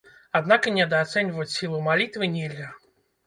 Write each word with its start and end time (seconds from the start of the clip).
Аднак 0.37 0.61
і 0.69 0.71
недаацэньваць 0.77 1.53
сілу 1.57 1.83
малітвы 1.89 2.31
нельга. 2.39 2.73